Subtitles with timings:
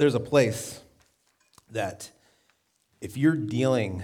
[0.00, 0.80] there's a place
[1.70, 2.10] that
[3.02, 4.02] if you're dealing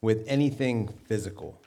[0.00, 1.62] with anything physical,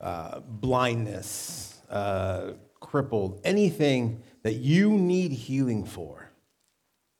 [0.00, 6.28] uh, blindness, uh, crippled, anything that you need healing for,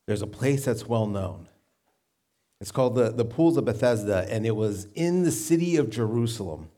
[0.08, 1.46] there's a place that's well known.
[2.60, 6.70] It's called the, the Pools of Bethesda, and it was in the city of Jerusalem.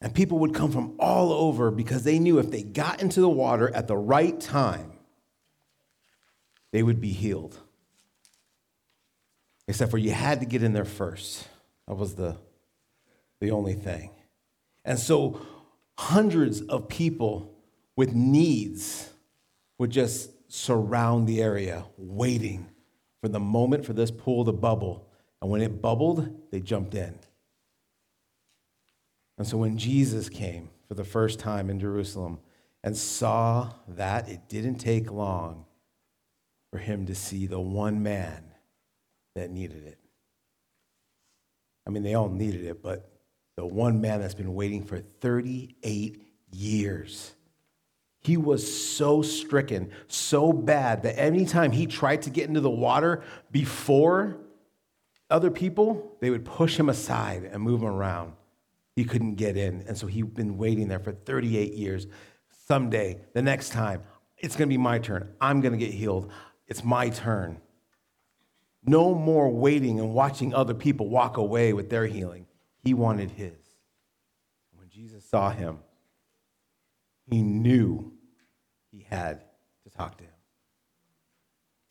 [0.00, 3.28] And people would come from all over because they knew if they got into the
[3.28, 4.92] water at the right time,
[6.70, 7.58] they would be healed.
[9.66, 11.48] Except for you had to get in there first.
[11.88, 12.36] That was the,
[13.40, 14.10] the only thing.
[14.84, 15.40] And so
[15.98, 17.54] hundreds of people
[17.96, 19.10] with needs
[19.78, 22.68] would just surround the area, waiting
[23.20, 25.08] for the moment for this pool to bubble.
[25.40, 27.18] And when it bubbled, they jumped in.
[29.36, 32.38] And so when Jesus came for the first time in Jerusalem
[32.82, 35.64] and saw that, it didn't take long
[36.70, 38.53] for him to see the one man
[39.34, 39.98] that needed it.
[41.86, 43.10] I mean, they all needed it, but
[43.56, 47.34] the one man that's been waiting for 38 years.
[48.20, 53.22] He was so stricken, so bad that anytime he tried to get into the water
[53.50, 54.38] before
[55.28, 58.32] other people, they would push him aside and move him around.
[58.96, 59.84] He couldn't get in.
[59.86, 62.06] And so he'd been waiting there for 38 years.
[62.66, 64.02] Someday, the next time,
[64.38, 65.34] it's to be my turn.
[65.40, 66.30] I'm to get healed.
[66.66, 67.60] It's my turn.
[68.84, 72.46] No more waiting and watching other people walk away with their healing.
[72.82, 73.58] He wanted his.
[74.72, 75.78] When Jesus saw him,
[77.26, 78.12] he knew
[78.90, 79.42] he had
[79.84, 80.30] to talk to him.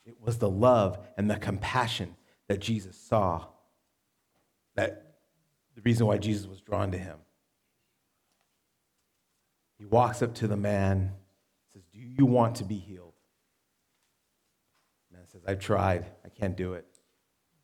[0.06, 2.16] It was the love and the compassion
[2.48, 3.48] that Jesus saw
[4.76, 5.16] that
[5.76, 7.18] the reason why Jesus was drawn to him.
[9.78, 11.12] He walks up to the man,
[11.74, 13.14] says, Do you want to be healed?
[15.10, 16.06] The man says, I've tried.
[16.44, 16.86] Can't do it.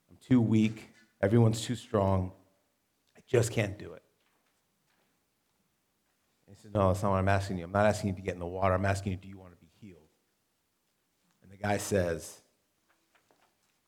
[0.09, 0.91] I'm too weak.
[1.21, 2.31] Everyone's too strong.
[3.17, 4.01] I just can't do it.
[6.47, 7.65] And he says, No, that's not what I'm asking you.
[7.65, 8.73] I'm not asking you to get in the water.
[8.73, 10.07] I'm asking you, do you want to be healed?
[11.43, 12.39] And the guy says,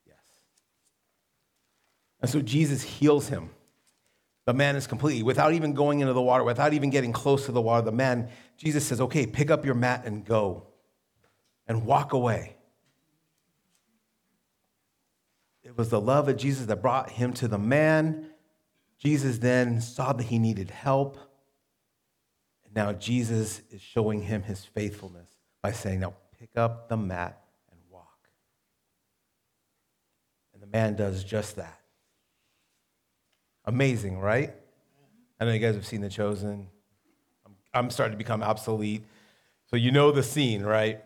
[0.05, 0.17] Yes.
[2.19, 3.49] And so Jesus heals him.
[4.45, 7.53] The man is completely, without even going into the water, without even getting close to
[7.53, 8.27] the water, the man,
[8.57, 10.67] Jesus says, Okay, pick up your mat and go
[11.65, 12.57] and walk away.
[15.71, 18.25] It was the love of Jesus that brought him to the man.
[18.99, 21.17] Jesus then saw that he needed help.
[22.65, 25.29] And now Jesus is showing him his faithfulness
[25.63, 28.27] by saying, Now pick up the mat and walk.
[30.53, 31.79] And the man does just that.
[33.63, 34.53] Amazing, right?
[35.39, 36.67] I know you guys have seen The Chosen.
[37.45, 39.05] I'm, I'm starting to become obsolete.
[39.67, 41.01] So you know the scene, right?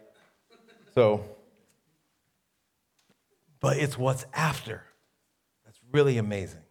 [0.96, 1.24] So,
[3.66, 4.84] but it's what's after
[5.66, 6.62] that's really amazing.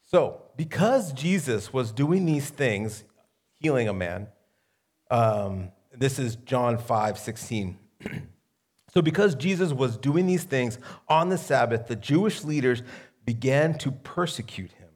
[0.00, 3.04] So, because Jesus was doing these things,
[3.60, 4.28] healing a man,
[5.10, 7.76] um, this is John 5 16.
[8.88, 10.78] so, because Jesus was doing these things
[11.10, 12.82] on the Sabbath, the Jewish leaders
[13.26, 14.88] began to persecute him.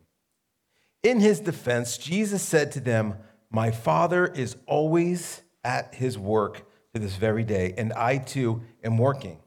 [1.02, 3.16] In his defense, Jesus said to them,
[3.50, 6.62] My Father is always at his work
[6.94, 9.40] to this very day, and I too am working.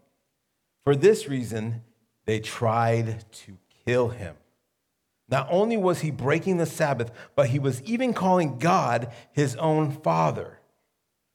[0.83, 1.83] For this reason,
[2.25, 4.35] they tried to kill him.
[5.29, 9.91] Not only was he breaking the Sabbath, but he was even calling God his own
[9.91, 10.59] Father,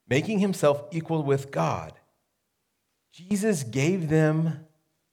[0.09, 1.95] making himself equal with God.
[3.13, 4.67] Jesus gave them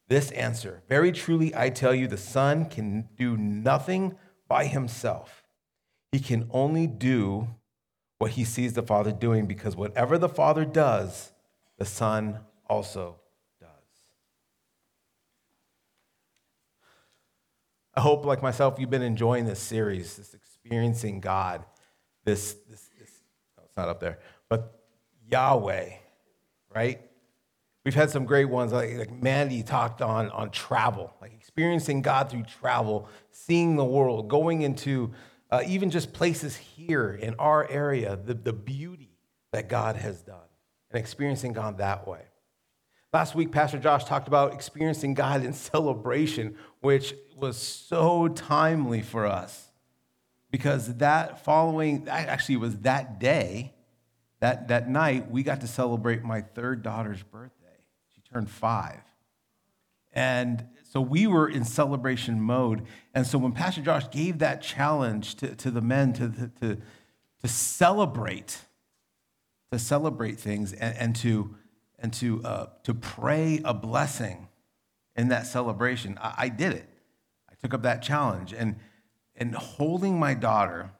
[0.07, 4.15] this answer Very truly, I tell you, the Son can do nothing
[4.47, 5.43] by himself.
[6.11, 7.47] He can only do
[8.19, 11.33] what he sees the Father doing, because whatever the Father does,
[11.77, 13.19] the Son also
[13.59, 13.69] does.
[17.95, 21.65] I hope, like myself, you've been enjoying this series, this experiencing God,
[22.25, 23.09] this, this, this
[23.57, 24.19] no, it's not up there,
[24.49, 24.81] but
[25.31, 25.91] Yahweh,
[26.73, 27.01] right?
[27.85, 32.29] We've had some great ones, like, like Mandy talked on, on travel, like experiencing God
[32.29, 35.13] through travel, seeing the world, going into
[35.51, 39.11] uh, even just places here in our area, the, the beauty
[39.53, 40.49] that God has done,
[40.91, 42.23] and experiencing God that way.
[43.15, 49.25] Last week, Pastor Josh talked about experiencing God in celebration, which was so timely for
[49.25, 49.69] us
[50.51, 53.73] because that following, actually, was that day,
[54.41, 57.77] that, that night, we got to celebrate my third daughter's birthday
[58.13, 58.99] She turned five.
[60.11, 62.81] And so we were in celebration mode.
[63.13, 66.77] And so when Pastor Josh gave that challenge to, to the men to, to,
[67.43, 68.59] to celebrate,
[69.71, 71.55] to celebrate things and, and to
[71.99, 74.47] and to, uh, to pray a blessing
[75.15, 76.89] in that celebration, I, I did it.
[77.49, 78.53] I took up that challenge.
[78.53, 78.75] And,
[79.35, 80.91] and holding my daughter,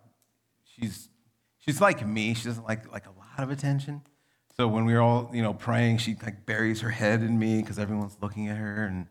[0.64, 1.10] she's,
[1.58, 2.34] she's like me.
[2.34, 4.02] She doesn't like, like a lot of attention.
[4.56, 7.60] So when we were all, you know, praying, she like buries her head in me
[7.62, 8.86] because everyone's looking at her.
[8.86, 9.08] And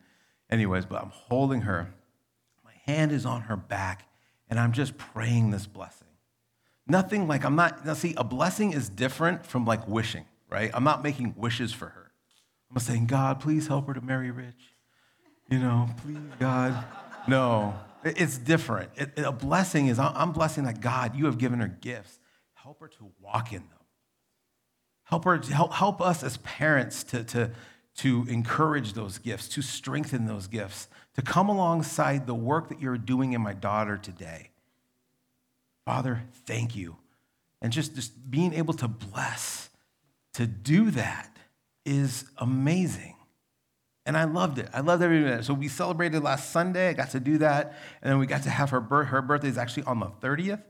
[0.50, 1.92] anyways, but I'm holding her.
[2.64, 4.08] My hand is on her back,
[4.48, 6.08] and I'm just praying this blessing.
[6.86, 10.25] Nothing like I'm not, now see, a blessing is different from like wishing,
[10.55, 10.71] right?
[10.73, 12.12] I'm not making wishes for her.
[12.71, 14.77] I'm saying, God, please help her to marry rich.
[15.51, 16.85] You know, please, God.
[17.27, 17.75] No,
[18.05, 18.91] it's different.
[18.95, 22.21] It, a blessing is, I'm blessing that God, you have given her gifts.
[22.55, 23.85] Help her to walk in them.
[25.03, 27.51] Help her, help, help us as parents to, to,
[27.97, 30.87] to encourage those gifts, to strengthen those gifts,
[31.17, 34.51] to come alongside the work that you're doing in my daughter today.
[35.85, 36.97] Father, thank you.
[37.61, 39.69] And just, just being able to bless,
[40.34, 41.31] to do that
[41.84, 43.14] is amazing.
[44.06, 44.69] And I loved it.
[44.72, 45.44] I loved every minute.
[45.44, 46.88] So we celebrated last Sunday.
[46.88, 47.78] I got to do that.
[48.02, 49.08] And then we got to have her birth.
[49.08, 50.62] Her birthday is actually on the 30th.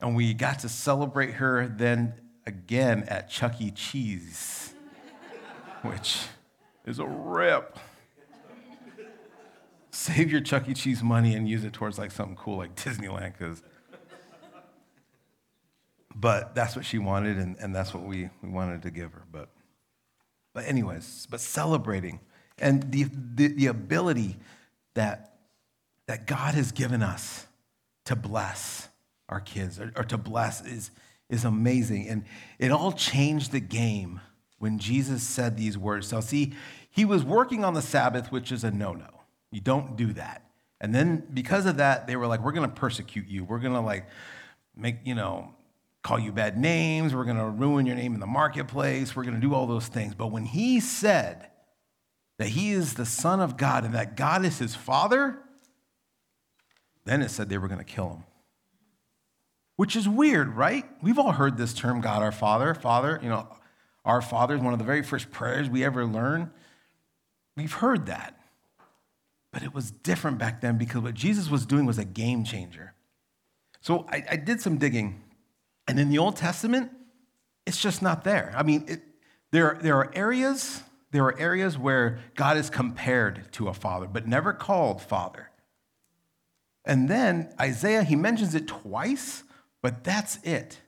[0.00, 2.14] And we got to celebrate her then
[2.46, 3.70] again at Chuck E.
[3.70, 4.74] Cheese,
[5.82, 6.26] which
[6.86, 7.78] is a rip.
[9.90, 10.74] Save your Chuck E.
[10.74, 13.62] Cheese money and use it towards like something cool like Disneyland, because
[16.14, 19.24] but that's what she wanted, and, and that's what we, we wanted to give her.
[19.30, 19.48] But,
[20.52, 22.20] but anyways, but celebrating
[22.58, 24.36] and the, the, the ability
[24.94, 25.38] that,
[26.06, 27.46] that God has given us
[28.04, 28.88] to bless
[29.28, 30.90] our kids or, or to bless is,
[31.28, 32.08] is amazing.
[32.08, 32.24] And
[32.58, 34.20] it all changed the game
[34.58, 36.06] when Jesus said these words.
[36.06, 36.54] So, see,
[36.90, 39.22] he was working on the Sabbath, which is a no no.
[39.50, 40.42] You don't do that.
[40.80, 43.44] And then because of that, they were like, we're going to persecute you.
[43.44, 44.06] We're going to like
[44.76, 45.54] make, you know,
[46.04, 47.14] call you bad names.
[47.14, 49.16] We're going to ruin your name in the marketplace.
[49.16, 50.14] We're going to do all those things.
[50.14, 51.48] But when he said
[52.38, 55.38] that he is the Son of God and that God is his Father,
[57.06, 58.24] then it said they were going to kill him.
[59.76, 60.84] Which is weird, right?
[61.02, 62.74] We've all heard this term, God our Father.
[62.74, 63.48] Father, you know,
[64.04, 66.50] our Father is one of the very first prayers we ever learn.
[67.56, 68.38] We've heard that.
[69.52, 72.92] But it was different back then because what Jesus was doing was a game changer.
[73.80, 75.23] So I, I did some digging
[75.86, 76.90] and in the Old Testament,
[77.66, 78.52] it's just not there.
[78.56, 79.02] I mean, it,
[79.50, 84.26] there, there are areas, there are areas where God is compared to a father, but
[84.26, 85.50] never called father.
[86.84, 89.42] And then Isaiah, he mentions it twice,
[89.82, 90.78] but that's it.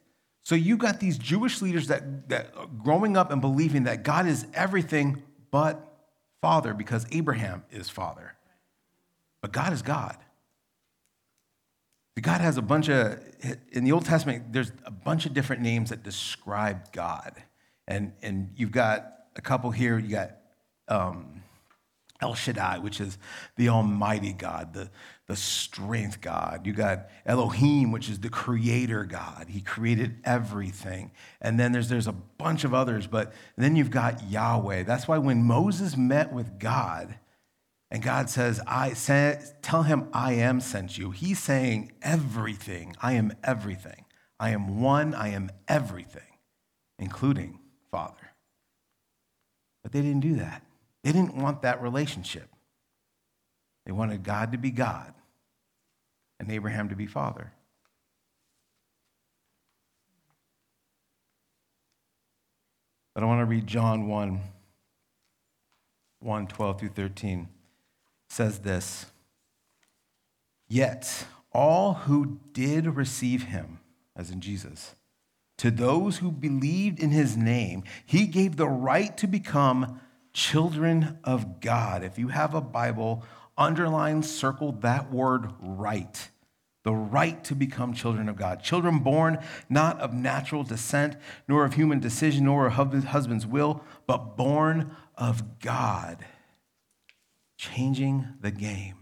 [0.42, 4.46] So you got these Jewish leaders that, that growing up and believing that God is
[4.54, 5.82] everything but
[6.40, 8.34] father because Abraham is father.
[9.40, 10.16] But God is God.
[12.22, 13.20] God has a bunch of,
[13.72, 17.34] in the Old Testament, there's a bunch of different names that describe God.
[17.86, 19.98] And, and you've got a couple here.
[19.98, 20.30] You got
[20.88, 21.42] um,
[22.20, 23.18] El Shaddai, which is
[23.56, 24.90] the Almighty God, the,
[25.26, 26.66] the strength God.
[26.66, 29.46] You got Elohim, which is the creator God.
[29.48, 31.10] He created everything.
[31.42, 34.84] And then there's, there's a bunch of others, but then you've got Yahweh.
[34.84, 37.14] That's why when Moses met with God,
[37.90, 41.12] and God says, I sent, tell him I am sent you.
[41.12, 42.96] He's saying everything.
[43.00, 44.06] I am everything.
[44.40, 45.14] I am one.
[45.14, 46.38] I am everything,
[46.98, 47.60] including
[47.90, 48.32] Father.
[49.82, 50.62] But they didn't do that.
[51.04, 52.48] They didn't want that relationship.
[53.84, 55.14] They wanted God to be God
[56.40, 57.52] and Abraham to be Father.
[63.14, 64.40] But I want to read John 1
[66.20, 67.48] 1 12 through 13
[68.28, 69.06] says this
[70.68, 73.78] Yet all who did receive him,
[74.14, 74.94] as in Jesus,
[75.58, 80.00] to those who believed in his name, he gave the right to become
[80.34, 82.04] children of God.
[82.04, 83.24] If you have a Bible,
[83.56, 86.28] underline, circle that word right.
[86.82, 88.62] The right to become children of God.
[88.62, 89.38] Children born
[89.70, 91.16] not of natural descent,
[91.48, 96.24] nor of human decision, nor of husband's will, but born of God
[97.56, 98.96] changing the game,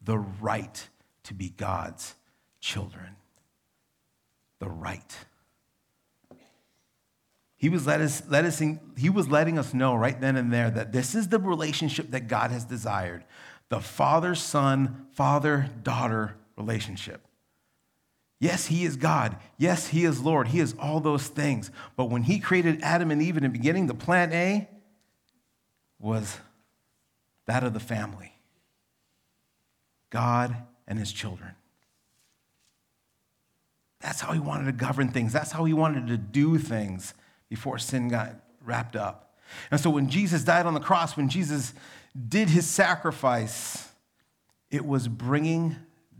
[0.00, 0.88] the right
[1.24, 2.14] to be God's
[2.60, 3.16] children.
[4.58, 5.16] The right.
[7.56, 8.60] He was, let us, let us,
[8.96, 12.26] he was letting us know right then and there that this is the relationship that
[12.26, 13.24] God has desired
[13.68, 17.26] the father son, father daughter relationship.
[18.38, 19.36] Yes, he is God.
[19.56, 20.48] Yes, he is Lord.
[20.48, 21.70] He is all those things.
[21.96, 24.68] But when he created Adam and Eve in the beginning, the plan A
[25.98, 26.36] was
[27.46, 28.32] that of the family
[30.10, 30.54] God
[30.86, 31.52] and his children.
[34.00, 35.32] That's how he wanted to govern things.
[35.32, 37.14] That's how he wanted to do things
[37.48, 38.34] before sin got
[38.64, 39.38] wrapped up.
[39.70, 41.72] And so when Jesus died on the cross, when Jesus
[42.28, 43.88] did his sacrifice,
[44.70, 45.76] it was bringing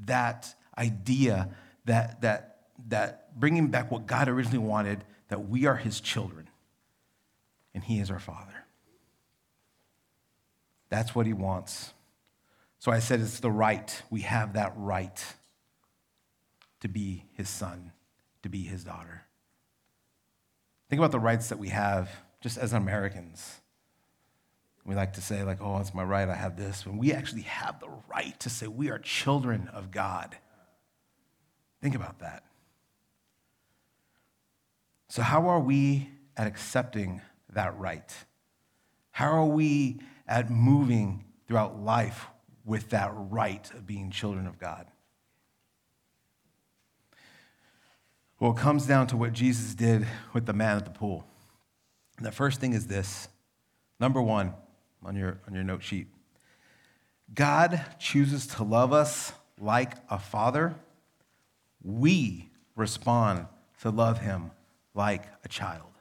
[0.07, 1.51] that idea
[1.85, 6.49] that, that, that bringing back what God originally wanted, that we are his children
[7.75, 8.62] and he is our father.
[10.93, 11.95] That's what he wants.
[12.79, 14.03] So I said it's the right.
[14.11, 15.25] We have that right
[16.81, 17.93] to be his son,
[18.43, 19.23] to be his daughter.
[20.91, 22.11] Think about the rights that we have
[22.43, 23.63] just as Americans.
[24.85, 26.85] We like to say, like, oh, it's my right, I have this.
[26.85, 30.37] When we actually have the right to say we are children of God.
[31.81, 32.45] Think about that.
[35.09, 37.23] So, how are we at accepting
[37.55, 38.13] that right?
[39.13, 42.27] How are we at moving throughout life
[42.65, 44.87] with that right of being children of God?
[48.39, 51.25] Well, it comes down to what Jesus did with the man at the pool.
[52.17, 53.29] And the first thing is this
[54.01, 54.55] number one
[55.05, 56.09] on your, on your note sheet
[57.33, 60.75] God chooses to love us like a father.
[61.83, 63.47] We respond
[63.83, 64.51] to love him
[64.95, 65.92] like a child.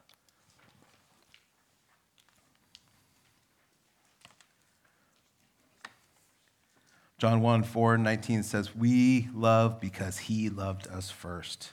[7.22, 11.70] John 1 4 19 says, We love because he loved us first.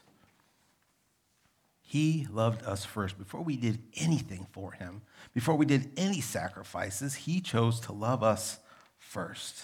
[1.82, 3.18] He loved us first.
[3.18, 5.02] Before we did anything for him,
[5.34, 8.60] before we did any sacrifices, he chose to love us
[9.00, 9.64] first.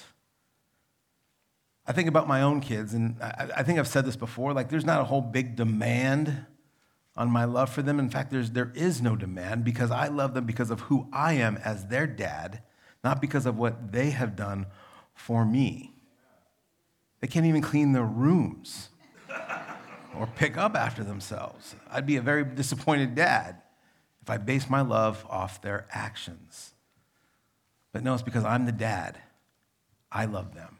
[1.86, 4.86] I think about my own kids, and I, think I've said this before like, there's
[4.86, 6.48] not a whole big demand
[7.15, 8.00] on my love for them.
[8.00, 11.34] In fact, there's, there is no demand because I love them because of who I
[11.34, 12.63] am as their dad,
[13.04, 14.65] not because of what they have done
[15.16, 15.94] for me.
[17.22, 18.90] They can't even clean their rooms
[20.16, 21.76] or pick up after themselves.
[21.90, 23.62] I'd be a very disappointed dad
[24.22, 26.74] if I based my love off their actions.
[27.92, 29.18] But no, it's because I'm the dad.
[30.12, 30.78] I love them.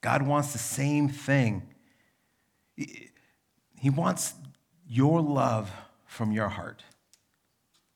[0.00, 1.62] God wants the same thing.
[2.76, 4.34] He wants
[4.88, 5.70] your love
[6.06, 6.82] from your heart.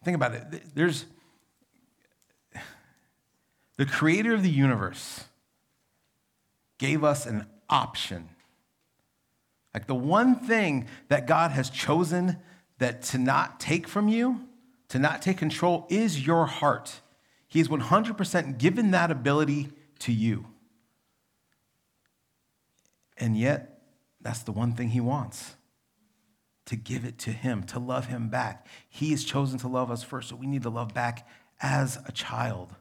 [0.04, 0.74] Think about it.
[0.74, 1.06] There's
[3.76, 5.24] the creator of the universe
[6.78, 8.28] gave us an option.
[9.74, 12.38] Like the one thing that God has chosen
[12.78, 14.40] that to not take from you,
[14.88, 17.00] to not take control, is your heart.
[17.48, 19.68] He's 100% given that ability
[20.00, 20.46] to you.
[23.18, 23.82] And yet,
[24.20, 25.56] that's the one thing He wants
[26.66, 28.66] to give it to Him, to love Him back.
[28.88, 31.26] He has chosen to love us first, so we need to love back
[31.60, 32.74] as a child.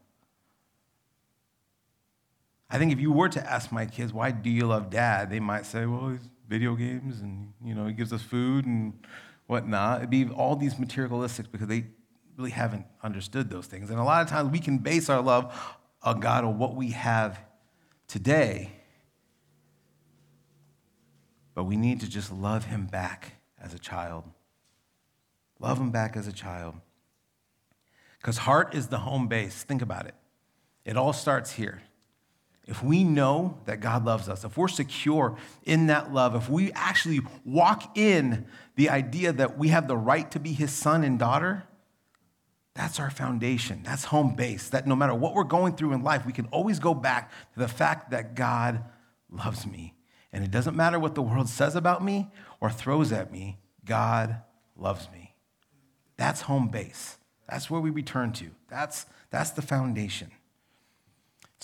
[2.69, 5.29] I think if you were to ask my kids, why do you love dad?
[5.29, 8.93] They might say, well, he's video games and, you know, he gives us food and
[9.47, 9.99] whatnot.
[9.99, 11.85] It'd be all these materialistic because they
[12.37, 13.89] really haven't understood those things.
[13.89, 15.55] And a lot of times we can base our love
[16.01, 17.39] on God on what we have
[18.07, 18.71] today.
[21.53, 24.23] But we need to just love him back as a child.
[25.59, 26.75] Love him back as a child.
[28.19, 29.63] Because heart is the home base.
[29.63, 30.15] Think about it.
[30.83, 31.81] It all starts here
[32.65, 36.71] if we know that God loves us, if we're secure in that love, if we
[36.73, 38.45] actually walk in
[38.75, 41.63] the idea that we have the right to be his son and daughter,
[42.73, 43.81] that's our foundation.
[43.83, 44.69] That's home base.
[44.69, 47.59] That no matter what we're going through in life, we can always go back to
[47.59, 48.83] the fact that God
[49.29, 49.93] loves me.
[50.33, 54.41] And it doesn't matter what the world says about me or throws at me, God
[54.75, 55.35] loves me.
[56.17, 57.17] That's home base.
[57.47, 58.47] That's where we return to.
[58.67, 60.31] That's, that's the foundation.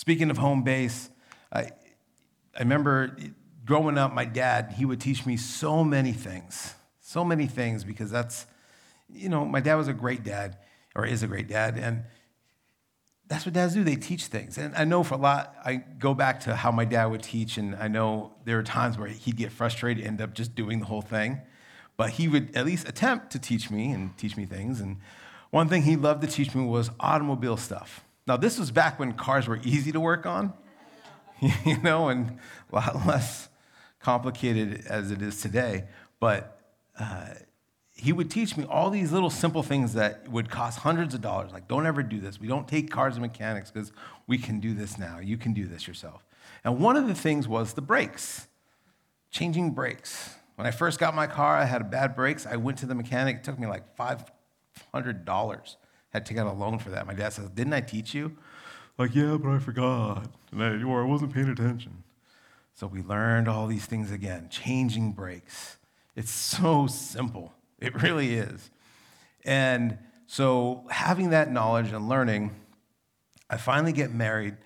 [0.02, 1.10] Speaking of home base,
[1.52, 3.16] I, I remember
[3.64, 8.10] growing up, my dad, he would teach me so many things, so many things, because
[8.10, 8.46] that's,
[9.08, 10.58] you know, my dad was a great dad,
[10.96, 12.02] or is a great dad, and
[13.28, 13.84] that's what dads do.
[13.84, 14.58] They teach things.
[14.58, 17.56] And I know for a lot, I go back to how my dad would teach,
[17.56, 20.86] and I know there are times where he'd get frustrated, end up just doing the
[20.86, 21.42] whole thing.
[21.96, 24.80] But he would at least attempt to teach me and teach me things.
[24.80, 24.96] And
[25.50, 28.04] one thing he loved to teach me was automobile stuff.
[28.26, 30.52] Now, this was back when cars were easy to work on,
[31.64, 32.38] you know, and
[32.70, 33.48] a lot less
[34.00, 35.84] complicated as it is today.
[36.20, 36.60] But
[36.98, 37.30] uh,
[37.94, 41.52] he would teach me all these little simple things that would cost hundreds of dollars.
[41.52, 42.40] Like, don't ever do this.
[42.40, 43.92] We don't take cars and mechanics because
[44.26, 45.18] we can do this now.
[45.18, 46.24] You can do this yourself.
[46.64, 48.46] And one of the things was the brakes,
[49.30, 50.36] changing brakes.
[50.54, 52.46] When I first got my car, I had bad brakes.
[52.46, 53.38] I went to the mechanic.
[53.38, 55.76] It took me like $500
[56.12, 57.06] had to get a loan for that.
[57.06, 58.36] My dad says, Didn't I teach you?
[58.98, 60.26] Like, yeah, but I forgot.
[60.52, 62.04] And or I wasn't paying attention.
[62.74, 65.78] So we learned all these things again, changing brakes.
[66.14, 67.52] It's so simple.
[67.80, 68.70] It really is.
[69.44, 72.52] And So, having that knowledge and learning,
[73.50, 74.56] I finally get married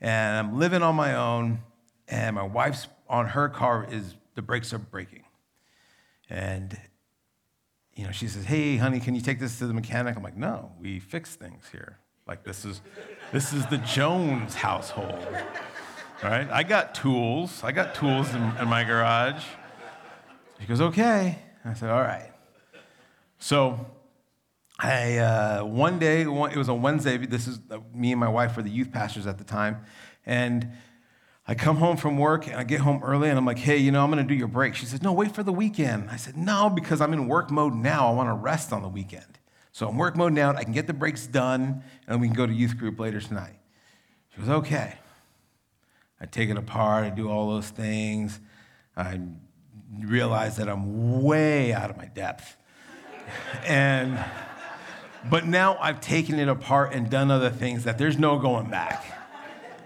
[0.00, 1.60] and I'm living on my own,
[2.08, 5.24] and my wife's on her car is the brakes are breaking.
[6.28, 6.78] And
[7.96, 10.36] you know, she says, "Hey, honey, can you take this to the mechanic?" I'm like,
[10.36, 11.98] "No, we fix things here.
[12.26, 12.80] Like this is
[13.32, 15.26] this is the Jones household,
[16.22, 16.48] all right?
[16.50, 17.62] I got tools.
[17.62, 19.44] I got tools in, in my garage."
[20.60, 22.30] She goes, "Okay." I said, "All right."
[23.38, 23.86] So,
[24.78, 27.18] I uh, one day it was a Wednesday.
[27.18, 29.84] This is uh, me and my wife were the youth pastors at the time,
[30.26, 30.68] and
[31.46, 33.92] I come home from work and I get home early and I'm like, hey, you
[33.92, 34.74] know, I'm to do your brake.
[34.74, 36.08] She says, no, wait for the weekend.
[36.10, 38.08] I said, no, because I'm in work mode now.
[38.08, 39.38] I want to rest on the weekend.
[39.70, 40.54] So I'm work mode now.
[40.54, 43.58] I can get the brakes done and we can go to youth group later tonight.
[44.30, 44.94] She goes, okay.
[46.18, 47.04] I take it apart.
[47.04, 48.40] I do all those things.
[48.96, 49.20] I
[50.00, 52.56] realize that I'm way out of my depth.
[53.66, 54.18] and,
[55.28, 59.23] but now I've taken it apart and done other things that there's no going back.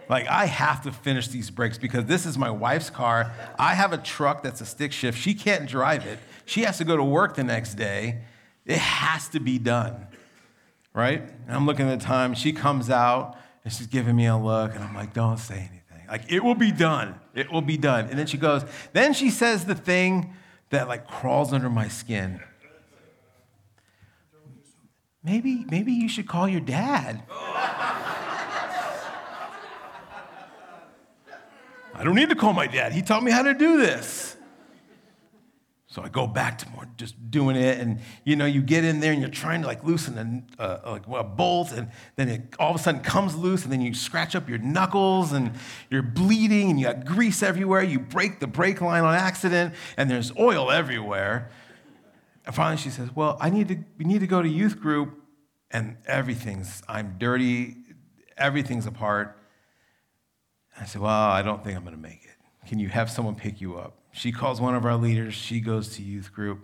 [0.08, 3.32] Like, I have to finish these brakes because this is my wife's car.
[3.58, 5.18] I have a truck that's a stick shift.
[5.18, 6.18] She can't drive it.
[6.46, 8.22] She has to go to work the next day.
[8.64, 10.06] It has to be done,
[10.94, 11.22] right?
[11.46, 12.34] And I'm looking at the time.
[12.34, 16.06] She comes out and she's giving me a look, and I'm like, don't say anything.
[16.08, 17.20] Like, it will be done.
[17.34, 18.06] It will be done.
[18.06, 20.34] And then she goes, then she says the thing
[20.70, 22.40] that like crawls under my skin.
[25.22, 27.22] Maybe, maybe you should call your dad.
[31.98, 32.92] I don't need to call my dad.
[32.92, 34.36] He taught me how to do this.
[35.88, 39.00] So I go back to more just doing it, and you know, you get in
[39.00, 42.54] there and you're trying to like loosen a, uh, like a bolt, and then it
[42.58, 45.52] all of a sudden comes loose, and then you scratch up your knuckles, and
[45.90, 47.82] you're bleeding, and you got grease everywhere.
[47.82, 51.50] You break the brake line on accident, and there's oil everywhere.
[52.46, 53.78] And finally, she says, "Well, I need to.
[53.96, 55.18] We need to go to youth group,
[55.70, 56.82] and everything's.
[56.86, 57.76] I'm dirty.
[58.36, 59.38] Everything's apart."
[60.80, 62.36] I said, Well, I don't think I'm going to make it.
[62.68, 63.98] Can you have someone pick you up?
[64.12, 65.34] She calls one of our leaders.
[65.34, 66.60] She goes to youth group.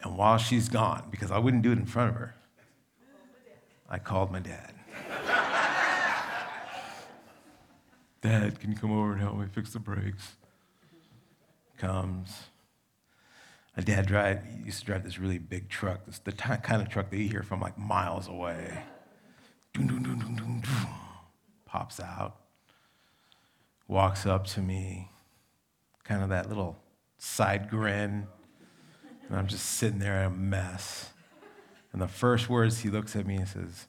[0.00, 2.34] And while she's gone, because I wouldn't do it in front of her,
[3.88, 4.74] I called my dad.
[8.20, 10.34] dad, can you come over and help me fix the brakes?
[11.78, 12.44] Comes.
[13.76, 16.00] My dad drive, used to drive this really big truck.
[16.08, 18.82] It's the t- kind of truck that you hear from like miles away.
[21.66, 22.36] Pops out
[23.88, 25.10] walks up to me,
[26.04, 26.76] kind of that little
[27.18, 28.26] side grin,
[29.28, 31.10] and I'm just sitting there in a mess.
[31.92, 33.86] And the first words he looks at me and says,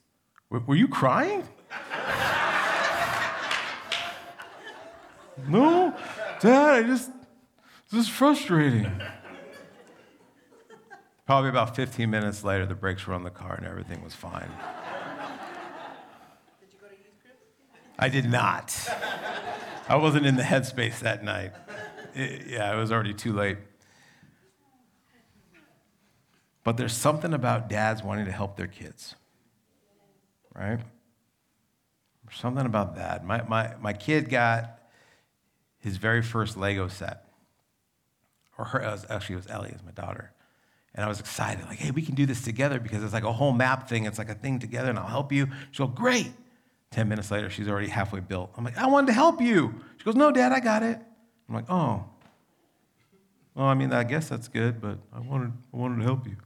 [0.50, 1.44] Were you crying?
[5.48, 5.94] no,
[6.40, 7.12] Dad, I just,
[7.92, 8.92] this is frustrating.
[11.26, 14.50] Probably about 15 minutes later, the brakes were on the car and everything was fine.
[16.62, 17.36] Did you go to youth group?
[18.00, 18.74] I did not.
[19.90, 21.54] I wasn't in the headspace that night.
[22.14, 23.58] It, yeah, it was already too late.
[26.64, 29.16] But there's something about dads wanting to help their kids,
[30.54, 30.80] right?
[32.26, 33.26] There's something about that.
[33.26, 34.78] My, my, my kid got
[35.80, 37.24] his very first Lego set.
[38.58, 40.34] Or her, was, actually, it was Ellie, it was my daughter.
[40.94, 43.32] And I was excited, like, hey, we can do this together because it's like a
[43.32, 44.06] whole map thing.
[44.06, 45.48] It's like a thing together, and I'll help you.
[45.72, 46.32] She'll go, great.
[46.92, 48.52] 10 minutes later, she's already halfway built.
[48.58, 49.76] I'm like, I wanted to help you.
[49.98, 51.00] She goes, No, Dad, I got it.
[51.50, 52.06] I'm like, Oh.
[53.56, 56.38] Well, I mean, I guess that's good, but I wanted, I wanted to help you.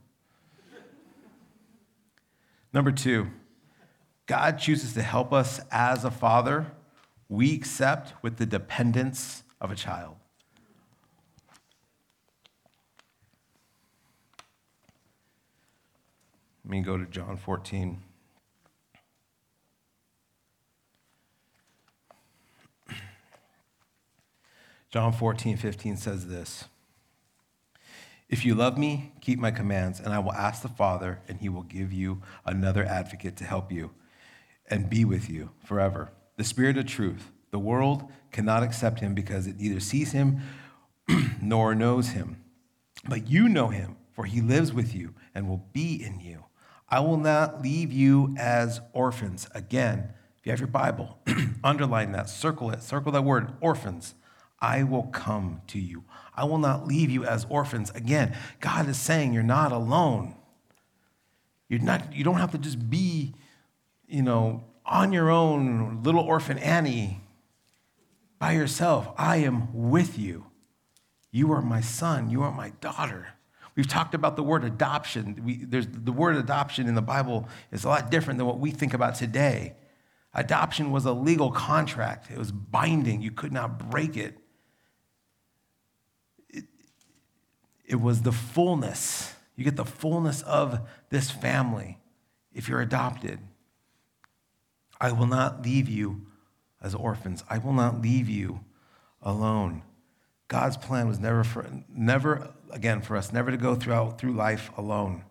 [2.72, 3.28] Number two,
[4.24, 6.72] God chooses to help us as a father.
[7.28, 10.16] We accept with the dependence of a child.
[16.64, 18.02] Let me go to John 14.
[24.92, 26.66] John 14, 15 says this
[28.28, 31.48] If you love me, keep my commands, and I will ask the Father, and he
[31.48, 33.92] will give you another advocate to help you
[34.68, 36.12] and be with you forever.
[36.36, 37.30] The Spirit of truth.
[37.52, 40.40] The world cannot accept him because it neither sees him
[41.42, 42.42] nor knows him.
[43.06, 46.44] But you know him, for he lives with you and will be in you.
[46.88, 49.48] I will not leave you as orphans.
[49.54, 51.18] Again, if you have your Bible,
[51.64, 54.14] underline that, circle it, circle that word, orphans.
[54.62, 56.04] I will come to you.
[56.34, 57.90] I will not leave you as orphans.
[57.90, 60.36] Again, God is saying you're not alone.
[61.68, 63.34] You're not, you don't have to just be,
[64.06, 67.20] you know, on your own, little orphan Annie,
[68.38, 69.12] by yourself.
[69.18, 70.46] I am with you.
[71.32, 72.30] You are my son.
[72.30, 73.28] You are my daughter.
[73.74, 75.40] We've talked about the word adoption.
[75.44, 78.70] We, there's, the word adoption in the Bible is a lot different than what we
[78.70, 79.74] think about today.
[80.34, 84.22] Adoption was a legal contract, it was binding, you could not break it.
[84.24, 84.38] It,
[87.84, 89.34] it was the fullness.
[89.56, 91.98] You get the fullness of this family
[92.52, 93.38] if you're adopted.
[95.00, 96.26] I will not leave you
[96.80, 98.60] as orphans, I will not leave you
[99.22, 99.82] alone.
[100.48, 104.70] God's plan was never, for, never again, for us never to go throughout, through life
[104.76, 105.24] alone.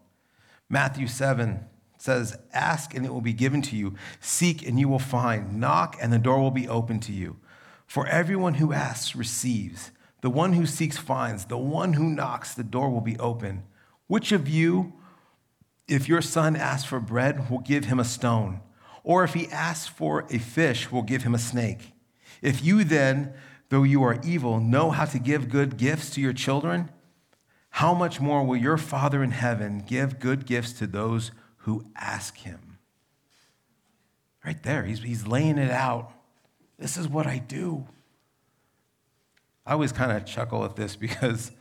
[0.70, 1.66] Matthew 7
[1.98, 5.98] says, Ask and it will be given to you, seek and you will find, knock
[6.02, 7.38] and the door will be open to you.
[7.86, 12.64] For everyone who asks receives, the one who seeks finds, the one who knocks, the
[12.64, 13.64] door will be open.
[14.08, 14.94] Which of you,
[15.88, 18.62] if your son asks for bread, will give him a stone?
[19.04, 21.94] Or if he asks for a fish, will give him a snake?
[22.42, 23.34] If you then,
[23.70, 26.90] though you are evil, know how to give good gifts to your children,
[27.76, 32.38] how much more will your Father in heaven give good gifts to those who ask
[32.38, 32.78] him?
[34.46, 36.12] Right there, he's, he's laying it out.
[36.78, 37.88] This is what I do.
[39.66, 41.52] I always kind of chuckle at this because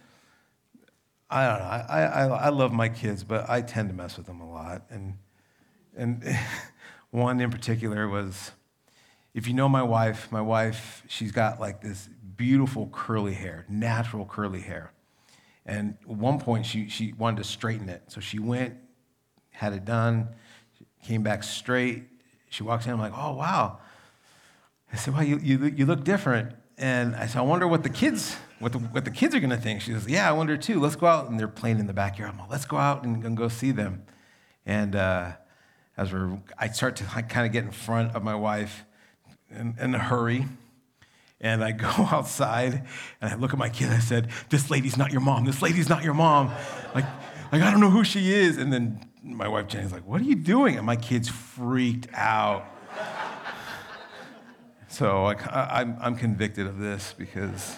[1.28, 1.64] I don't know.
[1.64, 4.82] I, I, I love my kids, but I tend to mess with them a lot.
[4.90, 5.18] And,
[5.96, 6.24] and
[7.10, 8.52] one in particular was
[9.32, 14.24] if you know my wife, my wife, she's got like this beautiful curly hair, natural
[14.24, 14.92] curly hair.
[15.64, 18.02] And at one point, she, she wanted to straighten it.
[18.08, 18.74] So she went,
[19.50, 20.28] had it done,
[21.04, 22.04] came back straight.
[22.48, 23.78] She walks in, I'm like, oh, wow.
[24.92, 26.56] I said, well, you, you, you look different.
[26.80, 29.50] And I said, I wonder what the kids, what the, what the kids are going
[29.50, 29.82] to think.
[29.82, 30.80] She says, yeah, I wonder too.
[30.80, 31.28] Let's go out.
[31.28, 32.32] And they're playing in the backyard.
[32.32, 34.02] I'm like, let's go out and, and go see them.
[34.64, 35.32] And uh,
[35.98, 38.86] as we're, I start to kind of get in front of my wife
[39.50, 40.46] in, in a hurry.
[41.38, 42.86] And I go outside
[43.20, 43.90] and I look at my kid.
[43.90, 45.44] I said, This lady's not your mom.
[45.44, 46.50] This lady's not your mom.
[46.94, 47.04] Like,
[47.52, 48.56] like I don't know who she is.
[48.56, 50.78] And then my wife Jenny's like, What are you doing?
[50.78, 52.64] And my kid's freaked out.
[55.00, 57.74] So I, I'm, I'm convicted of this because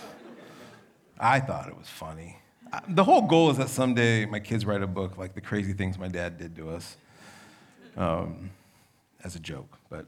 [1.20, 2.40] I thought it was funny.
[2.88, 5.96] The whole goal is that someday my kids write a book like the crazy things
[5.96, 6.96] my dad did to us
[7.96, 8.50] um,
[9.22, 9.78] as a joke.
[9.88, 10.06] But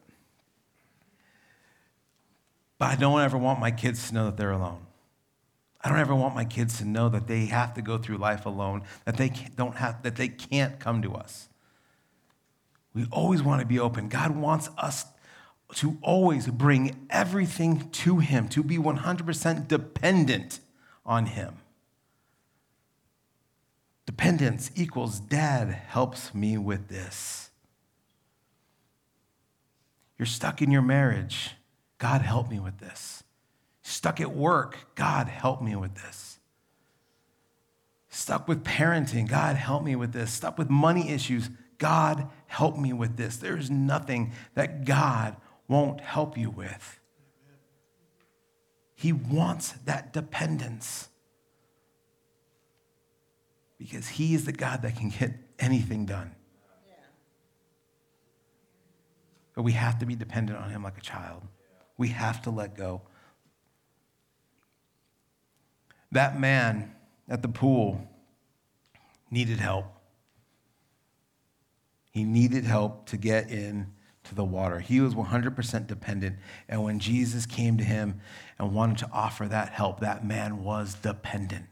[2.79, 4.85] but I don't ever want my kids to know that they're alone.
[5.85, 8.44] I don't ever want my kids to know that they have to go through life
[8.44, 11.48] alone, that they don't have, that they can't come to us.
[12.92, 14.09] We always want to be open.
[14.09, 15.05] God wants us
[15.74, 20.60] to always bring everything to Him, to be 100% dependent
[21.04, 21.58] on Him.
[24.06, 27.50] Dependence equals dad helps me with this.
[30.18, 31.52] You're stuck in your marriage.
[31.98, 33.24] God, help me with this.
[33.82, 36.38] Stuck at work, God, help me with this.
[38.08, 40.32] Stuck with parenting, God, help me with this.
[40.32, 43.37] Stuck with money issues, God, help me with this.
[43.37, 45.37] There's nothing that God
[45.68, 47.00] won't help you with.
[48.94, 51.09] He wants that dependence
[53.79, 56.35] because He is the God that can get anything done.
[59.55, 61.42] But we have to be dependent on Him like a child.
[61.96, 63.03] We have to let go.
[66.11, 66.94] That man
[67.29, 68.09] at the pool
[69.31, 69.87] needed help.
[72.11, 73.92] He needed help to get in
[74.24, 74.80] to the water.
[74.80, 76.37] He was 100% dependent.
[76.68, 78.20] And when Jesus came to him
[78.58, 81.66] and wanted to offer that help, that man was dependent.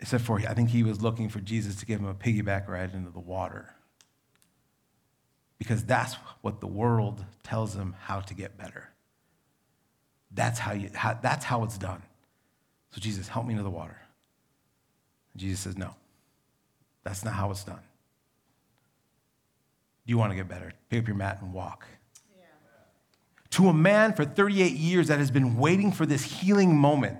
[0.00, 2.94] Except for, I think he was looking for Jesus to give him a piggyback ride
[2.94, 3.74] into the water
[5.58, 8.88] because that's what the world tells him how to get better.
[10.32, 12.02] That's how, you, how, that's how it's done.
[12.92, 14.00] So, Jesus, help me into the water.
[15.34, 15.94] And Jesus says, No,
[17.04, 17.80] that's not how it's done.
[20.10, 20.72] You want to get better?
[20.88, 21.86] Pick up your mat and walk.
[22.36, 22.46] Yeah.
[23.50, 27.18] To a man for 38 years that has been waiting for this healing moment,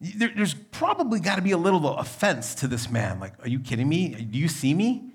[0.00, 3.18] there, there's probably got to be a little offense to this man.
[3.18, 4.10] Like, are you kidding me?
[4.10, 5.10] Do you see me?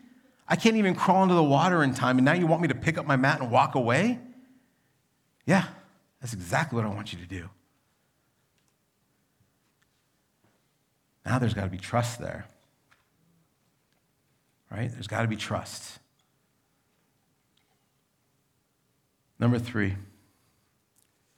[0.46, 2.76] I can't even crawl into the water in time, and now you want me to
[2.76, 4.20] pick up my mat and walk away?
[5.46, 5.68] Yeah,
[6.20, 7.50] that's exactly what I want you to do.
[11.26, 12.46] Now there's got to be trust there.
[14.70, 14.92] Right?
[14.92, 15.99] There's got to be trust.
[19.40, 19.96] Number three,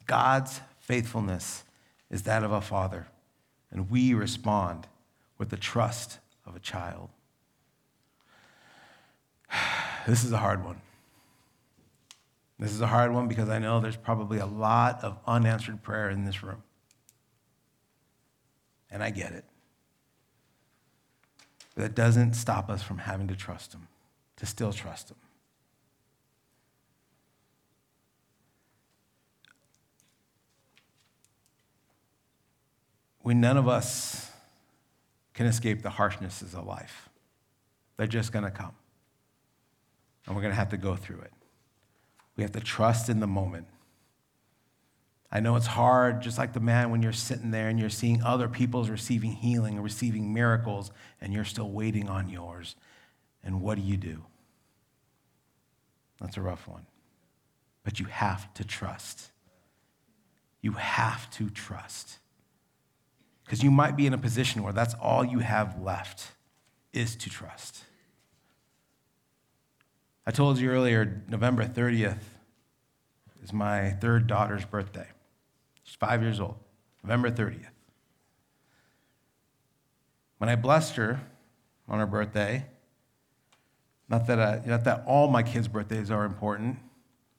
[0.06, 1.64] God's faithfulness
[2.10, 3.06] is that of a father,
[3.70, 4.88] and we respond
[5.38, 7.10] with the trust of a child.
[10.04, 10.80] This is a hard one.
[12.58, 16.10] This is a hard one because I know there's probably a lot of unanswered prayer
[16.10, 16.64] in this room.
[18.90, 19.44] and I get it.
[21.74, 23.86] But that doesn't stop us from having to trust Him,
[24.36, 25.16] to still trust Him.
[33.22, 34.30] We none of us
[35.34, 37.08] can escape the harshnesses of life.
[37.96, 38.72] They're just going to come.
[40.26, 41.32] And we're going to have to go through it.
[42.36, 43.66] We have to trust in the moment.
[45.30, 48.22] I know it's hard, just like the man when you're sitting there and you're seeing
[48.22, 52.76] other people's receiving healing and receiving miracles, and you're still waiting on yours.
[53.42, 54.24] And what do you do?
[56.20, 56.86] That's a rough one.
[57.82, 59.30] But you have to trust.
[60.60, 62.18] You have to trust.
[63.52, 66.32] Because you might be in a position where that's all you have left
[66.94, 67.84] is to trust.
[70.26, 72.22] I told you earlier, November 30th
[73.42, 75.06] is my third daughter's birthday.
[75.84, 76.54] She's five years old,
[77.04, 77.66] November 30th.
[80.38, 81.20] When I blessed her
[81.86, 82.64] on her birthday,
[84.08, 86.78] not that, I, not that all my kids' birthdays are important,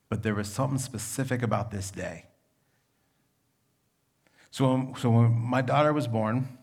[0.10, 2.26] but there was something specific about this day.
[4.54, 6.60] So, so when my daughter was born,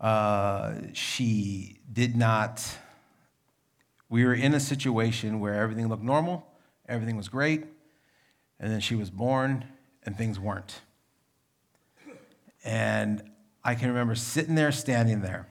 [0.00, 2.76] uh, she did not,
[4.08, 6.44] we were in a situation where everything looked normal,
[6.88, 7.62] everything was great,
[8.58, 9.64] and then she was born
[10.02, 10.80] and things weren't.
[12.64, 13.30] And
[13.62, 15.46] I can remember sitting there, standing there,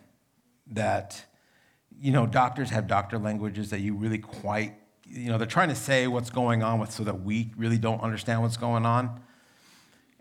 [0.68, 1.24] that,
[1.98, 4.74] you know, doctors have doctor languages that you really quite,
[5.08, 8.02] you know, they're trying to say what's going on with so that we really don't
[8.02, 9.22] understand what's going on.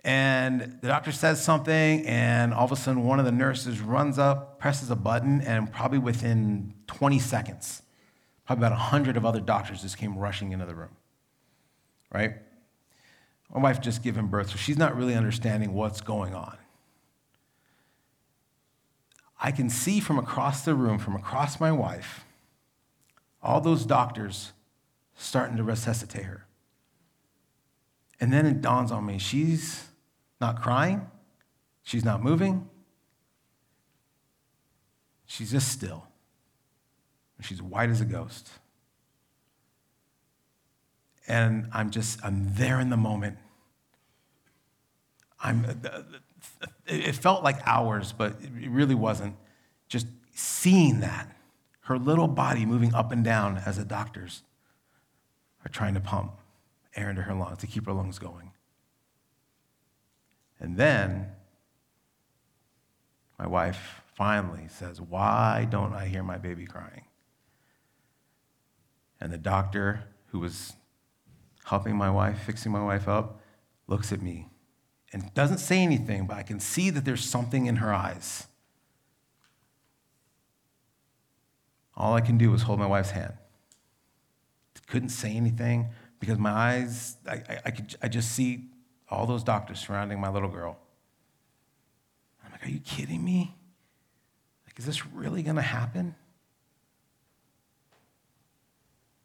[0.05, 4.19] And the doctor says something, and all of a sudden, one of the nurses runs
[4.19, 7.83] up, presses a button, and probably within 20 seconds,
[8.45, 10.97] probably about 100 of other doctors just came rushing into the room.
[12.13, 12.35] Right?
[13.55, 16.57] My wife just given birth, so she's not really understanding what's going on.
[19.41, 22.25] I can see from across the room, from across my wife,
[23.43, 24.53] all those doctors
[25.15, 26.47] starting to resuscitate her.
[28.21, 29.89] And then it dawns on me she's
[30.43, 31.07] not crying,
[31.83, 32.69] she's not moving,
[35.25, 36.07] she's just still.
[37.41, 38.51] She's white as a ghost.
[41.27, 43.39] And I'm just, I'm there in the moment.
[45.43, 46.03] I'm, uh,
[46.87, 49.37] it felt like hours, but it really wasn't.
[49.89, 51.37] Just seeing that,
[51.83, 54.43] her little body moving up and down as the doctors
[55.65, 56.33] are trying to pump
[56.95, 58.53] air into her lungs to keep her lungs going.
[60.63, 61.27] And then
[63.37, 67.05] my wife finally says, Why don't I hear my baby crying?
[69.21, 70.75] And the doctor who was
[71.65, 73.41] helping my wife, fixing my wife up,
[73.89, 74.51] looks at me
[75.13, 78.47] and doesn't say anything, but I can see that there's something in her eyes.
[81.97, 83.35] All I can do is hold my wife's hand.
[84.87, 85.89] Couldn't say anything
[86.21, 88.69] because my eyes, I, I, I, could, I just see
[89.13, 90.79] all those doctors surrounding my little girl.
[92.45, 93.55] I'm like, are you kidding me?
[94.67, 96.15] Like, is this really going to happen?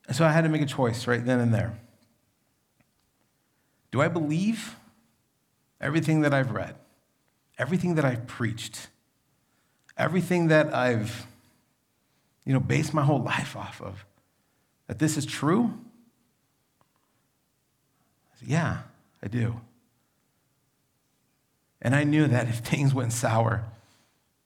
[0.08, 1.78] And so I had to make a choice right then and there.
[3.92, 4.76] Do I believe
[5.80, 6.76] everything that I've read,
[7.58, 8.88] everything that I've preached,
[9.98, 11.28] everything that I've
[12.48, 14.06] you know, based my whole life off of,
[14.88, 15.74] that this is true?
[18.34, 18.78] I said, yeah,
[19.22, 19.60] I do.
[21.82, 23.66] And I knew that if things went sour,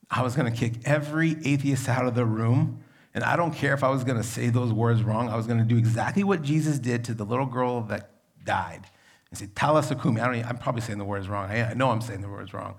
[0.09, 2.83] I was going to kick every atheist out of the room.
[3.13, 5.29] And I don't care if I was going to say those words wrong.
[5.29, 8.11] I was going to do exactly what Jesus did to the little girl that
[8.43, 8.81] died.
[9.29, 10.19] And say, Talitha Kumi.
[10.19, 11.49] I don't even, I'm probably saying the words wrong.
[11.49, 12.75] I, I know I'm saying the words wrong.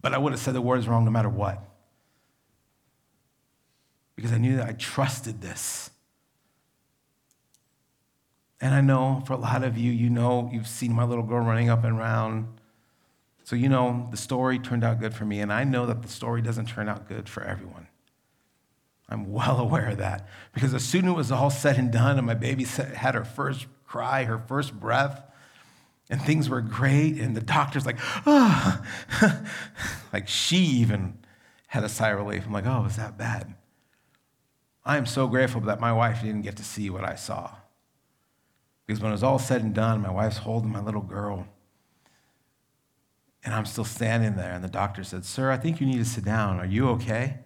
[0.00, 1.62] But I would have said the words wrong no matter what.
[4.16, 5.90] Because I knew that I trusted this.
[8.60, 11.44] And I know for a lot of you, you know, you've seen my little girl
[11.44, 12.48] running up and around
[13.52, 16.08] so, you know, the story turned out good for me, and I know that the
[16.08, 17.86] story doesn't turn out good for everyone.
[19.10, 22.16] I'm well aware of that because as soon as it was all said and done,
[22.16, 25.22] and my baby had her first cry, her first breath,
[26.08, 28.82] and things were great, and the doctor's like, oh,
[30.14, 31.18] like she even
[31.66, 32.46] had a sigh of relief.
[32.46, 33.54] I'm like, oh, was that bad?
[34.82, 37.50] I am so grateful that my wife didn't get to see what I saw.
[38.86, 41.46] Because when it was all said and done, my wife's holding my little girl
[43.44, 46.04] and I'm still standing there, and the doctor said, Sir, I think you need to
[46.04, 46.58] sit down.
[46.58, 47.40] Are you okay?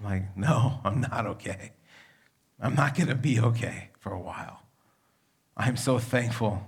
[0.00, 1.72] I'm like, No, I'm not okay.
[2.60, 4.62] I'm not going to be okay for a while.
[5.56, 6.66] I'm so thankful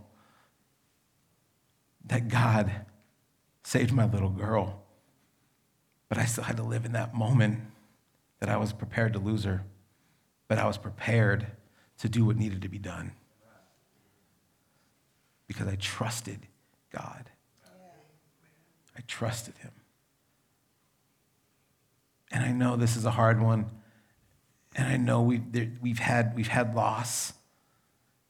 [2.07, 2.71] that God
[3.63, 4.83] saved my little girl
[6.09, 7.61] But I still had to live in that moment
[8.41, 9.65] that I was prepared to lose her,
[10.49, 11.47] but I was prepared
[11.99, 13.13] to do what needed to be done
[15.47, 16.47] because I trusted
[16.93, 17.31] God.
[18.97, 19.73] I trusted Him.
[22.33, 23.71] And I know this is a hard one.
[24.77, 27.33] And I know we've, there, we've, had, we've had loss.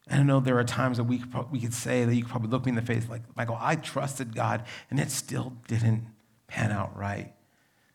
[0.09, 2.31] And I know there are times that we could, we could say that you could
[2.31, 6.05] probably look me in the face like, Michael, I trusted God, and it still didn't
[6.47, 7.33] pan out right.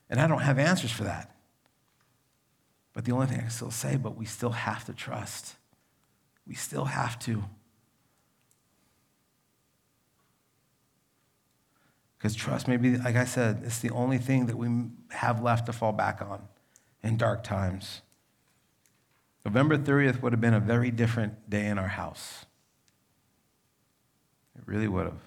[0.10, 1.36] And I don't have answers for that.
[2.94, 5.56] But the only thing I can still say, but we still have to trust.
[6.48, 7.44] We still have to.
[12.20, 14.68] Because trust, maybe, like I said, it's the only thing that we
[15.12, 16.42] have left to fall back on
[17.02, 18.02] in dark times.
[19.46, 22.46] November 30th would have been a very different day in our house.
[24.58, 25.22] It really would have.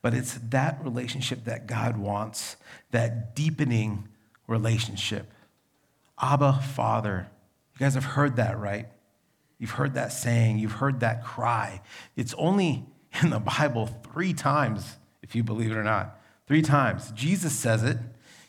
[0.00, 2.56] But it's that relationship that God wants,
[2.90, 4.08] that deepening
[4.48, 5.32] relationship.
[6.20, 7.28] Abba, Father.
[7.74, 8.88] You guys have heard that, right?
[9.58, 11.82] You've heard that saying, you've heard that cry.
[12.16, 12.84] It's only
[13.22, 16.18] in the Bible three times, if you believe it or not.
[16.46, 17.12] Three times.
[17.12, 17.98] Jesus says it.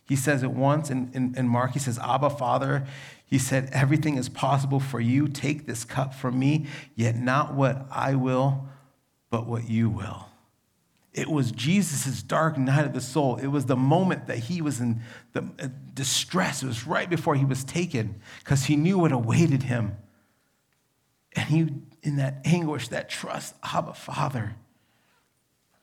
[0.06, 1.72] He says it once in, in, in, Mark.
[1.72, 2.86] He says, Abba, Father.
[3.26, 5.28] He said, Everything is possible for you.
[5.28, 8.68] Take this cup from me, yet not what I will,
[9.30, 10.28] but what you will.
[11.14, 13.38] It was Jesus' dark night of the soul.
[13.38, 15.02] It was the moment that he was in
[15.34, 16.64] the uh, distress.
[16.64, 19.96] It was right before he was taken because he knew what awaited him.
[21.36, 21.70] And he
[22.04, 24.56] in that anguish, that trust, Abba, Father.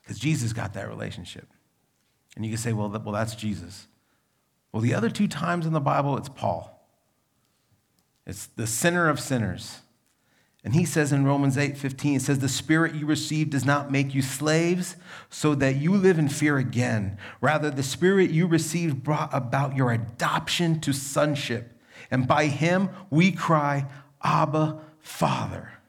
[0.02, 1.48] Because Jesus got that relationship.
[2.36, 3.88] And you can say, well, well, that's Jesus.
[4.72, 6.76] Well, the other two times in the Bible, it's Paul.
[8.26, 9.80] It's the sinner of sinners.
[10.62, 13.90] And he says in Romans 8 15, it says, The spirit you received does not
[13.90, 14.96] make you slaves
[15.30, 17.16] so that you live in fear again.
[17.40, 21.80] Rather, the spirit you received brought about your adoption to sonship.
[22.10, 23.86] And by him we cry,
[24.22, 25.79] Abba, Father.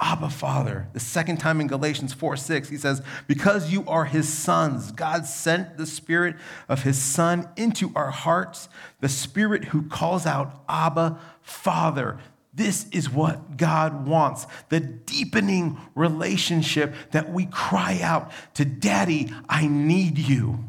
[0.00, 0.86] Abba, Father.
[0.92, 5.26] The second time in Galatians 4 6, he says, Because you are his sons, God
[5.26, 6.36] sent the Spirit
[6.68, 8.68] of his Son into our hearts,
[9.00, 12.18] the Spirit who calls out, Abba, Father.
[12.54, 19.66] This is what God wants the deepening relationship that we cry out to Daddy, I
[19.66, 20.64] need you.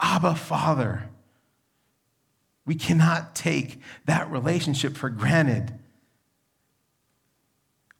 [0.00, 1.08] Abba, Father.
[2.66, 5.72] We cannot take that relationship for granted.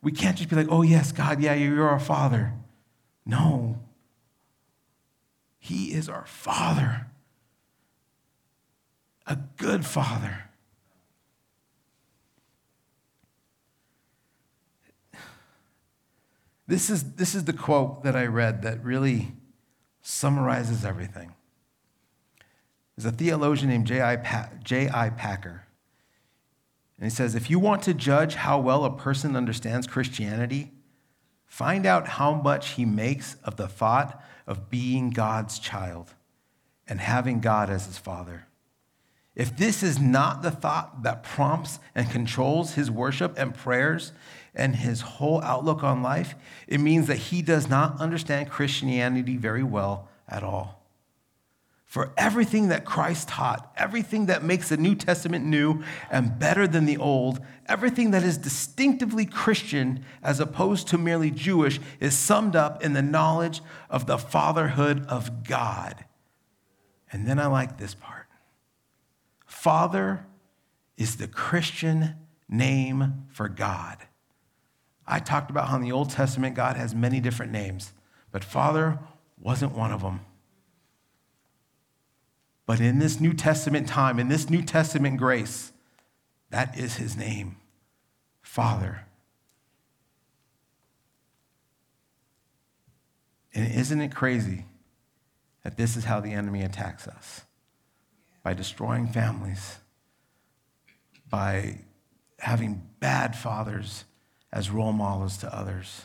[0.03, 2.53] We can't just be like, oh, yes, God, yeah, you're our Father.
[3.27, 3.79] No.
[5.59, 7.09] He is our Father,
[9.27, 10.45] a good Father.
[16.67, 19.33] This is, this is the quote that I read that really
[20.03, 21.35] summarizes everything.
[22.97, 24.17] There's a theologian named J.I.
[24.17, 24.51] Pa-
[25.17, 25.68] Packer.
[26.99, 30.73] And he says, if you want to judge how well a person understands Christianity,
[31.47, 36.15] find out how much he makes of the thought of being God's child
[36.89, 38.47] and having God as his father.
[39.37, 44.11] If this is not the thought that prompts and controls his worship and prayers
[44.53, 46.35] and his whole outlook on life,
[46.67, 50.78] it means that he does not understand Christianity very well at all
[51.89, 56.85] for everything that Christ taught, everything that makes the New Testament new and better than
[56.85, 62.85] the Old, everything that is distinctively Christian as opposed to merely Jewish, is summed up
[62.85, 66.05] in the knowledge of the fatherhood of God.
[67.11, 68.27] And then I like this part
[69.47, 70.27] Father
[70.99, 72.17] is the Christian
[72.51, 73.97] name for God.
[75.07, 77.95] I talked about how in the Old Testament God has many different names,
[78.31, 78.99] but Father
[79.41, 80.21] wasn't one of them.
[82.69, 85.73] But in this New Testament time, in this New Testament grace,
[86.51, 87.57] that is his name
[88.43, 89.07] Father.
[93.55, 94.67] And isn't it crazy
[95.65, 97.47] that this is how the enemy attacks us?
[98.43, 99.79] By destroying families,
[101.31, 101.79] by
[102.39, 104.05] having bad fathers
[104.53, 106.03] as role models to others.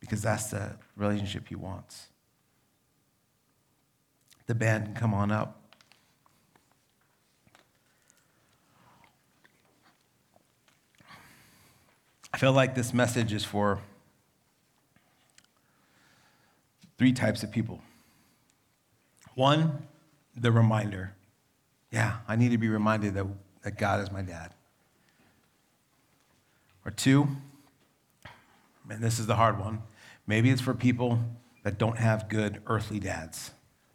[0.00, 2.08] Because that's the relationship he wants.
[4.46, 5.60] The band can come on up.
[12.32, 13.78] I feel like this message is for
[16.98, 17.80] three types of people.
[19.34, 19.86] One,
[20.36, 21.14] the reminder.
[21.90, 23.26] Yeah, I need to be reminded that,
[23.62, 24.52] that God is my dad.
[26.84, 27.28] Or two,
[28.90, 29.82] and this is the hard one.
[30.26, 31.20] Maybe it's for people
[31.62, 33.52] that don't have good earthly dads,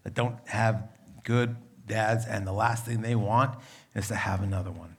[0.10, 0.88] that don't have
[1.24, 1.56] good
[1.86, 3.56] dads, and the last thing they want
[3.94, 4.96] is to have another one.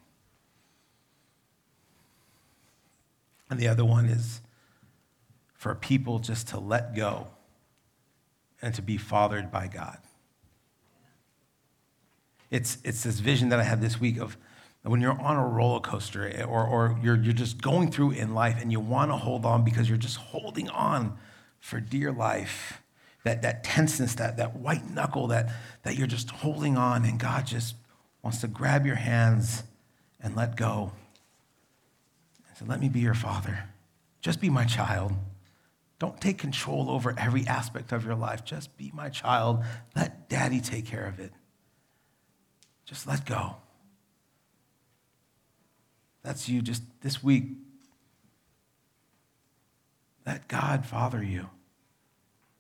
[3.49, 4.41] And the other one is
[5.55, 7.27] for people just to let go
[8.63, 9.99] and to be fathered by God.
[12.51, 14.37] It's, it's this vision that I had this week of
[14.83, 18.33] when you're on a roller coaster eh, or, or you're, you're just going through in
[18.35, 21.19] life and you want to hold on because you're just holding on
[21.59, 22.81] for dear life.
[23.25, 25.51] That, that tenseness, that, that white knuckle that,
[25.83, 27.75] that you're just holding on, and God just
[28.23, 29.63] wants to grab your hands
[30.21, 30.93] and let go.
[32.49, 33.65] And say, Let me be your father.
[34.23, 35.13] Just be my child.
[35.99, 38.43] Don't take control over every aspect of your life.
[38.43, 39.63] Just be my child.
[39.95, 41.33] Let daddy take care of it.
[42.87, 43.57] Just let go.
[46.23, 47.45] That's you just this week.
[50.27, 51.49] Let God father you.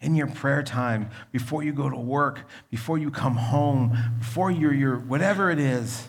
[0.00, 2.40] In your prayer time, before you go to work,
[2.70, 6.08] before you come home, before you're, you're whatever it is,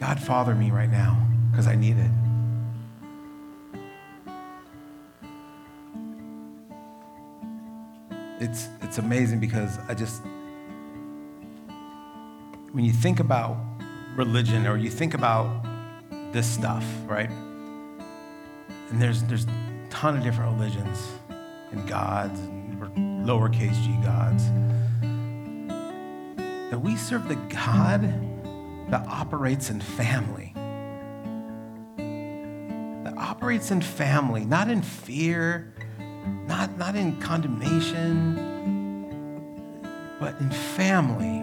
[0.00, 1.16] God father me right now
[1.50, 2.10] because I need it.
[8.40, 10.22] It's, it's amazing because I just,
[12.72, 13.56] when you think about
[14.16, 15.64] religion or you think about
[16.32, 17.30] this stuff, right?
[18.90, 21.12] And there's there's a ton of different religions
[21.70, 22.61] and gods and
[23.24, 24.44] lowercase g gods.
[26.70, 28.02] That we serve the God
[28.90, 30.52] that operates in family.
[33.04, 35.72] That operates in family, not in fear,
[36.46, 38.50] not, not in condemnation,
[40.18, 41.42] but in family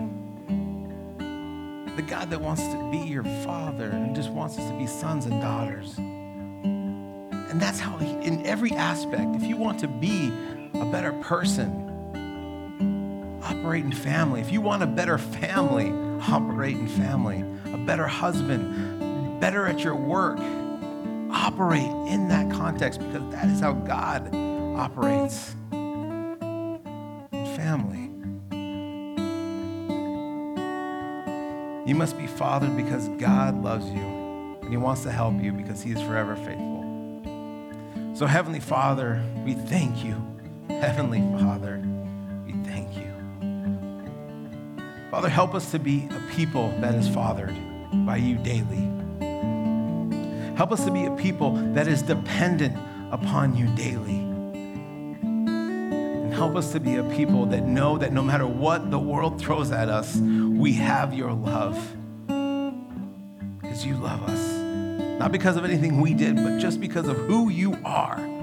[1.99, 5.25] the God that wants to be your father and just wants us to be sons
[5.25, 5.97] and daughters.
[5.97, 10.31] And that's how, he, in every aspect, if you want to be
[10.81, 11.87] a better person,
[13.43, 14.41] operate in family.
[14.41, 15.91] If you want a better family,
[16.27, 17.43] operate in family.
[17.73, 20.39] A better husband, better at your work,
[21.31, 25.55] operate in that context because that is how God operates
[27.55, 28.09] family.
[31.85, 35.81] You must be fathered because God loves you and He wants to help you because
[35.81, 36.79] He is forever faithful.
[38.15, 40.15] So, Heavenly Father, we thank you.
[40.81, 41.83] Heavenly Father,
[42.45, 43.11] we thank you.
[45.09, 47.55] Father, help us to be a people that is fathered
[48.05, 48.87] by you daily.
[50.55, 52.77] Help us to be a people that is dependent
[53.11, 54.19] upon you daily.
[55.21, 59.41] And help us to be a people that know that no matter what the world
[59.41, 61.75] throws at us, we have your love.
[63.59, 65.19] Because you love us.
[65.19, 68.38] Not because of anything we did, but just because of who you are.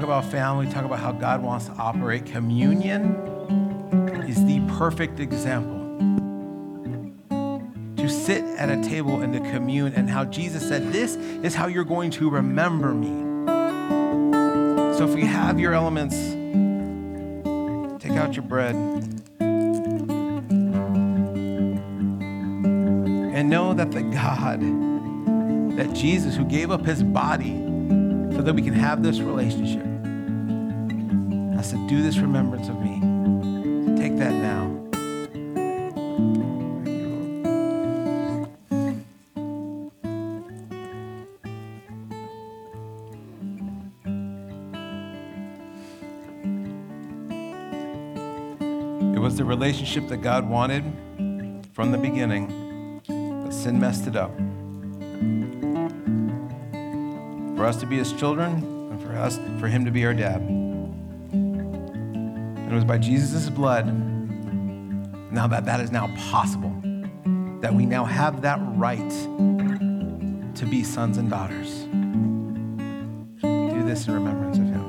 [0.00, 2.24] Talk about family, talk about how God wants to operate.
[2.24, 3.14] Communion
[4.26, 5.78] is the perfect example.
[7.96, 11.66] To sit at a table and to commune, and how Jesus said, This is how
[11.66, 13.26] you're going to remember me.
[14.96, 16.16] So if you have your elements,
[18.02, 18.74] take out your bread.
[23.34, 24.62] And know that the God,
[25.76, 27.66] that Jesus, who gave up his body
[28.34, 29.89] so that we can have this relationship,
[31.60, 32.94] I said, Do this remembrance of me.
[33.94, 34.64] Take that now.
[49.14, 50.82] It was the relationship that God wanted
[51.74, 53.02] from the beginning,
[53.44, 54.34] but sin messed it up.
[57.54, 60.59] For us to be his children, and for us, for him to be our dad.
[62.70, 63.86] And it was by Jesus' blood,
[65.32, 66.70] now that that is now possible,
[67.60, 69.10] that we now have that right
[70.54, 71.82] to be sons and daughters.
[73.42, 74.84] Do this in remembrance of him.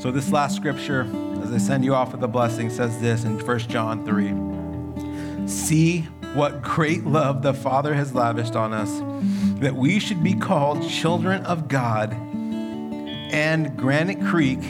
[0.00, 1.06] So, this last scripture,
[1.44, 6.08] as I send you off with a blessing, says this in 1 John 3 See
[6.34, 9.00] what great love the Father has lavished on us,
[9.60, 12.12] that we should be called children of God.
[12.12, 14.60] And Granite Creek,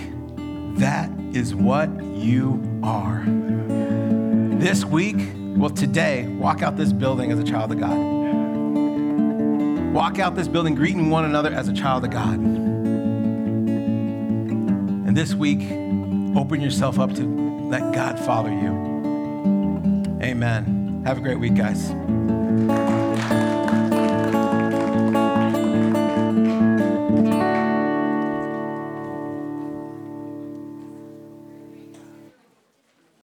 [0.77, 3.25] that is what you are.
[4.59, 5.17] This week,
[5.57, 7.97] well, today, walk out this building as a child of God.
[9.93, 12.39] Walk out this building greeting one another as a child of God.
[15.07, 15.63] And this week,
[16.37, 17.23] open yourself up to
[17.69, 18.93] let God father you.
[20.21, 20.74] Amen.
[21.05, 22.94] Have a great week, guys.